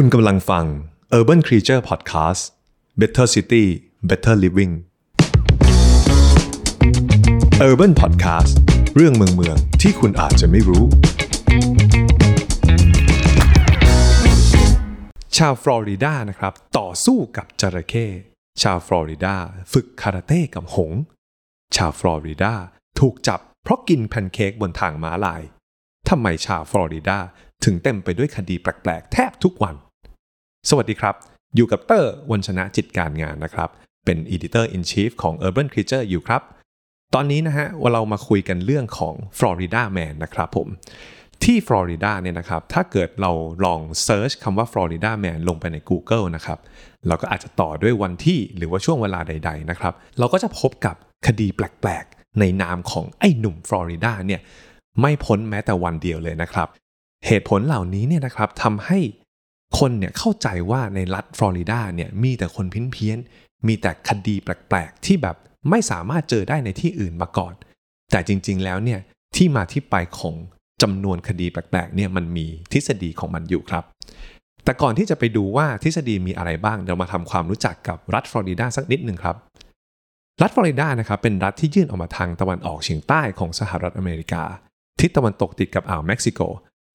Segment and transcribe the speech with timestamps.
[0.00, 0.64] คุณกำลังฟัง
[1.18, 2.42] Urban Creature Podcast
[3.00, 3.64] Better City
[4.08, 4.72] Better Living
[7.68, 8.52] Urban Podcast
[8.96, 10.84] เรื่องเมืองเมืองที่คุณอาจจะไม่รู้
[15.36, 18.06] ชาวฟลอริดานะครับ ต่อสู้กับจระเข้
[18.62, 19.36] ชาวฟลอริดา
[19.72, 20.92] ฝึกคาราเต้กับหง
[21.76, 22.52] ชาวฟลอริดา
[23.00, 25.42] ถูกจับเพราะกินแพนเค้กบนทางม้าลาย
[26.08, 27.18] ทำไมชาวฟลอริดา
[27.64, 29.76] ถึงเต็มไปด้วยคดีแปลกๆ แทบทุกวัน
[30.70, 31.14] สวัสดีครับ
[31.56, 33.68] อยู่กับเตอร์วันชนะจิตการงานนะครับ
[34.04, 36.42] เป็น Editor in Chief ของ Urban Creature อยู่ครับ
[37.14, 40.68] ตอนนี้นะฮะว่าเรามาคุยกันเรื่องของ Florida Man นะครับผม
[41.42, 43.32] ที่ฟลอริดาเนี่ยนะครับ ถ้าเกิดเรา
[43.64, 46.58] ลอง search คำว่า Florida Man ลงไปใน Google นะครับ
[47.08, 50.96] เราก็อาจจะต่อด้วยวันที่หรือว่าช่วงเวลาใด ๆ นะครับ เราก็จะพบกับ
[51.26, 54.40] คดีแปลกๆ ในนามของไอ้หนุ่มฟลอริดาเนี่ย
[55.00, 56.68] ไม่พ้นแม้แต่วันเดียวเลยนะครับ
[57.26, 58.98] เหตุผลเหล่านี้เนี่ยนะครับทำให้
[59.78, 65.36] คนเนี่ยเข้าใจว่าในรัฐฟลอริดาเนี่ยมีแต่คนเพี้ยนๆมีแต่คดีแปลกๆ ที่แบบ
[65.70, 67.54] ไม่สามารถเจอได้ในที่อื่นมาก่อน
[68.10, 69.00] แต่จริงๆแล้วเนี่ย
[69.36, 70.34] ที่มาที่ไปของ
[70.82, 73.84] จำนวนคดีแปลกๆเนี่ยมันมีทฤษฎีของมันอยู่ครับ
[74.64, 79.36] แต่ก่อนที่จะไปดูว่าทฤษฎีมีอะไรบ้างเดี๋ยวมาทำความรู้จักกับรัฐฟลอริดาสักนิดหนึ่งครับ
[80.42, 84.42] รัฐฟลอริดานะครับเป็นรัฐที่ยื่นออกมาทางตะวันออกเฉียงใต้ของสหรัฐอเมริกา
[85.00, 86.40] ทิศตะวันตกติดกับอ่าวเม็กซิโก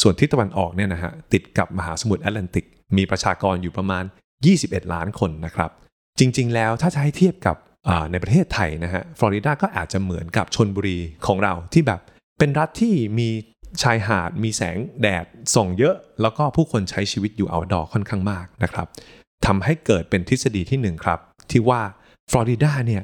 [0.00, 2.64] ส่วนทิศตะวันออกเนี่ยนะฮะติดกับมหาสมุทรแอตแลนติก
[2.96, 4.04] มีประชากรอยู่ประมาณ
[4.48, 5.70] 21 ล้านคนนะครับ
[6.18, 7.56] จริง ๆ แล้วถ้าจะให้เทียบกับ
[8.10, 12.00] ในประเทศไทยนะฮะฟลอริดาก็อาจจะเหมือนกับชนบุรีของเราที่แบบ
[12.38, 13.28] เป็นรัฐที่มี
[13.82, 18.86] ชายหาดมีแสงแดดส่องเยอะ แล้วก็ผู้คนใช้ชีวิตอยู่เอาดอค่อนข้างมากนะครับ
[19.46, 21.18] ทำให้เกิดเป็นทฤษฎีที่หนึ่งครับ
[21.50, 21.80] ที่ว่า
[22.30, 23.02] ฟลอริดาเนี่ย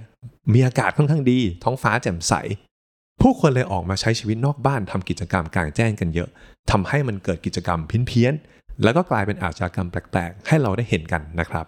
[0.53, 2.33] มีอากาศค่อนข้างดี ท้องฟ้าแจ่มใส
[3.21, 6.29] ผู้คนเลยออกมาใช้ชีวิตนอกบ้านทำกิจกรรมกลางแจ้งกันเยอะ
[6.71, 11.67] ทำให้มันเกิดกิจกรรมเพี้ยนๆแล้วก็กลายเป็นอาชญากรรมแปลกๆ ให้เราได้เห็นกันนะครับ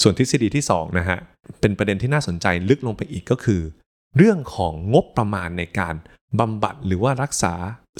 [0.00, 1.18] ส่วนทฤษฎีที่2นะฮะ
[1.60, 3.60] เป็นประเด็นที่น่าสนใจลึกลงไปอีกก็คือ
[4.16, 5.94] เรื่องของงบประมาณในการ
[6.40, 7.54] บำบัดหรือว่ารักษา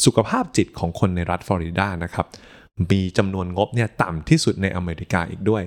[0.05, 2.27] สุขภาพจิตของคนในรัฐฟลอริดานะครับ
[2.91, 5.63] มีจำนวนงบเนี่ยต่ำที่สุดในอเมริกาอีกด้วย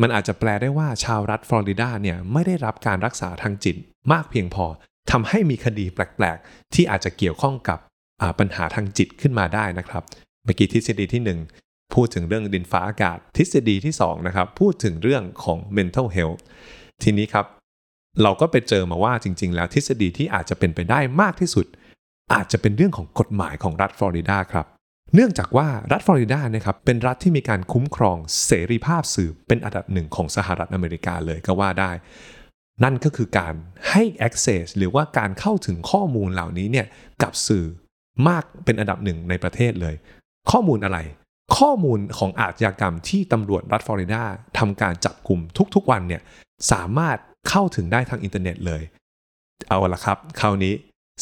[0.00, 3.76] มันอาจจะแปลได้ว่าชาวรัฐฟลอริดาเนี่ยไม่ได้รับการรักษาทางจิต
[4.12, 4.66] มากเพียงพอ
[5.12, 7.78] ทำให้มีคดีแปลกๆ ที่อาจจะเกี่ยวข้องกับ
[8.38, 10.02] ปัญหาทางจิตขึ้นมาได้นะครับ
[10.44, 11.22] เมื่อกี้ทฤษฎีที่
[11.56, 16.40] 1 พูดถึงเรื่องดินฟ้าอากาศ ทฤษฎีที่2นะครับพูดถึงเรื่องของ mental health
[17.02, 17.46] ทีนี้ครับ
[18.22, 21.66] เราก็ไปเจอมาว่าจริง ๆ แล้วทฤษฎีที่อาจจะเป็นไปได้มากที่สุด
[22.34, 24.66] อาจจะเป็นเรื่องของกฎหมายของรัฐฟลอริดาครับ
[25.14, 31.90] เนื่องจากว่ารัฐฟลอริดานะครับเป็นรัฐที่มีการคุ้มครองเสรีภาพสื่อเป็นอันดับหนึ่งของสหรัฐอเมริกาเลยก็ว่าได้
[32.84, 33.54] นั่นก็คือการ
[33.90, 36.86] ให้ access หรือว่าการเข้าถึงข้อมูลเหล่านี้เนี่ย
[37.22, 37.64] กับสื่อ
[38.28, 39.94] มากเป็นอันดับหนึ่งในประเทศเลย
[40.50, 40.98] ข้อมูลอะไร
[41.58, 44.22] ข้อมูลของอาชญากรรมที่ตำรวจรัฐฟลอริดา
[44.58, 45.40] ทำการจับกลุ่ม
[45.74, 46.22] ทุกๆวันเนี่ย
[46.72, 47.16] สามารถ
[47.48, 48.82] เข้าถึงได้ทางอินเทอร์เน็ตเลย
[49.68, 50.74] เอาละครับ คราวนี้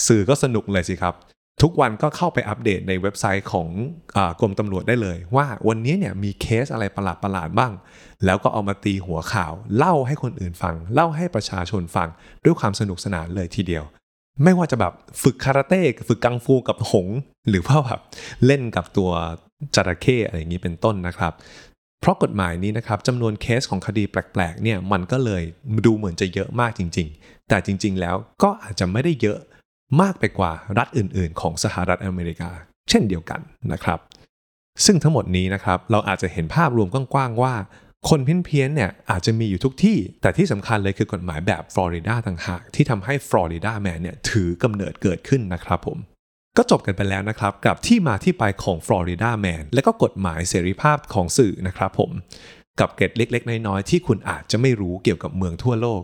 [0.06, 1.14] สื่อก็สนุกเลยสิครับ
[1.62, 3.68] ทุกวันก็เข้าไปอัปเดตในเว็บไซต์ของ
[4.16, 7.72] อกรมตำรวจได้เลย ว่าวันนี้เนี่ยมีเคสอะไรประหลาดประหลาดบ้าง
[8.24, 12.08] แล้วก็เอามาตีหัวข่าว เล่าให้คนอื่นฟัง เล่าให้ประชาชนฟัง
[12.44, 13.84] ด้วยความสนุกสนานเลยทีเดียว
[14.42, 17.08] ไม่ว่าจะแบบฝึกคาราเต้ฝึกกังฟูกับหงส์
[17.48, 18.00] หรือว่าแบบ
[18.46, 19.10] เล่นกับตัว
[19.74, 21.32] จระเข้อะไรอย่างนี้เป็นต้นนะครับ
[22.00, 25.42] เพราะกฎหมายนี้นะครับจำนวนเคสของคดีแปลกๆเนี่ยมันก็เลย
[25.86, 29.38] ดูเหมือนจะเยอะมากจริง ๆ แต่จริง ๆ แล้วก็อาจจะไม่ได้เยอะ
[30.00, 32.50] มากไปกว่ารัฐอื่น ๆ ของสหรัฐอเมริกา
[32.88, 33.40] เช่นเดียวกัน
[33.72, 33.98] นะครับ
[34.84, 37.54] ซึ่งทั้งหมดนี้นะครับเราอาจจะเห็นภาพรวมกว้างๆว่า
[38.08, 45.98] คนเพี้ยนๆเนี่ยอาจจะมีอยู่ทุกที่ แต่ที่สำคัญเลยคือกฎหมายแบบฟลอริดาต่างหากที่ทำให้ฟลอริดาแมนเนี่ยถือกำเนิดเกิดขึ้นนะครับผม
[46.56, 52.10] ก็จบกันไปแล้วนะครับกับที่มาที่ไปของฟลอริดาแมนและก็กฎหมายเสรีภาพของสื่อนะครับผม
[52.80, 56.02] กับเกร็ดเล็ก ๆ น้อย ๆ ที่คุณอาจจะไม่รู้เกี่ยวกับเมืองทั่วโลก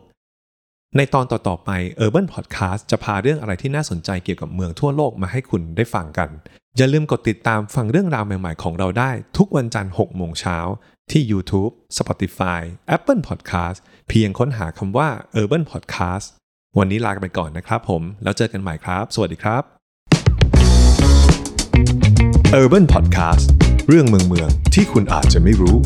[0.96, 1.70] ในตอนต่อๆไป
[2.04, 6.28] Urban Podcast จะพาเรื่องอะไรที่น่าสนใจเกี่ยวกับเมืองทั่วโลกมาให้คุณได้ฟังกัน
[6.76, 10.58] อย่าลืมกดติดตามฟังเรื่องราวใหม่ๆของเราได้ ทุกวันจันทร์6โมงเช้า
[11.10, 12.60] ที่ YouTube Spotify
[12.96, 13.78] Apple Podcast
[14.08, 15.08] เพียงค้นหาคำว่า
[15.40, 16.26] Urban Podcast
[16.78, 19.62] วันนี้ลาไปก่อนนะครับผม แล้วเจอกันใหม่ครับ สวัสดีครับ
[22.60, 23.46] Urban Podcast
[23.88, 25.78] เรื่องเมืองเมืองที่คุณอาจจะไม่รู้